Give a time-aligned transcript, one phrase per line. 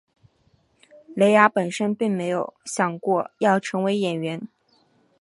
[1.15, 4.47] 蕾雅本身并没有想过要成为演员。